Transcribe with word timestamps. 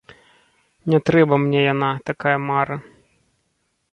Не 0.93 0.99
трэба 1.09 1.35
мне 1.43 1.61
яна, 1.73 1.89
такая 2.09 2.35
мара. 2.49 2.77